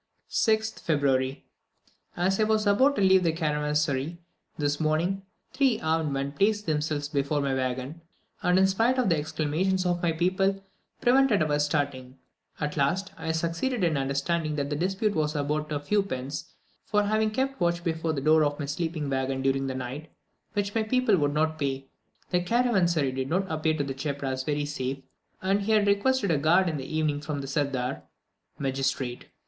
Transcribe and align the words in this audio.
6th 0.31 0.79
February. 0.79 1.45
As 2.17 2.39
I 2.39 2.43
was 2.45 2.65
about 2.65 2.95
to 2.95 3.03
leave 3.03 3.21
the 3.21 3.31
caravansary 3.31 4.17
this 4.57 4.79
morning, 4.79 5.21
three 5.53 5.79
armed 5.79 6.11
men 6.11 6.31
placed 6.31 6.65
themselves 6.65 7.07
before 7.07 7.39
my 7.39 7.53
waggon, 7.53 8.01
and 8.41 8.57
in 8.57 8.65
spite 8.65 8.97
of 8.97 9.09
the 9.09 9.15
exclamations 9.15 9.85
of 9.85 10.01
my 10.01 10.11
people, 10.11 10.59
prevented 11.01 11.43
our 11.43 11.59
starting. 11.59 12.17
At 12.59 12.77
last, 12.77 13.11
I 13.15 13.31
succeeded 13.31 13.83
in 13.83 13.95
understanding 13.95 14.55
that 14.55 14.71
the 14.71 14.75
dispute 14.75 15.13
was 15.13 15.35
about 15.35 15.71
a 15.71 15.79
few 15.79 16.01
pence, 16.01 16.51
for 16.83 17.03
having 17.03 17.29
kept 17.29 17.61
watch 17.61 17.83
before 17.83 18.13
the 18.13 18.21
door 18.21 18.43
of 18.43 18.57
my 18.59 18.65
sleeping 18.65 19.07
room 19.07 19.43
during 19.43 19.67
the 19.67 19.75
night, 19.75 20.09
which 20.53 20.73
my 20.73 20.81
people 20.81 21.15
would 21.17 21.35
not 21.35 21.59
pay. 21.59 21.91
The 22.31 22.41
caravansary 22.41 23.11
did 23.11 23.29
not 23.29 23.45
appear 23.51 23.77
to 23.77 23.83
the 23.83 23.93
cheprasse 23.93 24.45
very 24.45 24.65
safe, 24.65 24.97
and 25.43 25.61
he 25.61 25.73
had 25.73 25.85
requested 25.85 26.31
a 26.31 26.39
guard 26.39 26.67
in 26.67 26.77
the 26.77 26.91
evening 26.97 27.21
from 27.21 27.41
the 27.41 27.47
serdar 27.47 28.01
(magistrate). 28.57 29.27